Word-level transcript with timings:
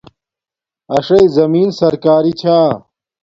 اݽݵ 0.95 1.23
زمیں 1.35 1.67
سرکاری 1.79 2.33
چھا 2.39 2.57